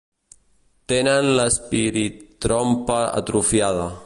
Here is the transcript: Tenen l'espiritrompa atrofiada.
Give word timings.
Tenen 0.93 1.29
l'espiritrompa 1.39 3.01
atrofiada. 3.23 3.87